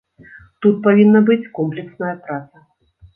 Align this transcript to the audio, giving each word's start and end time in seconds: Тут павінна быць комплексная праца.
Тут 0.65 0.79
павінна 0.87 1.21
быць 1.27 1.51
комплексная 1.59 2.15
праца. 2.25 2.65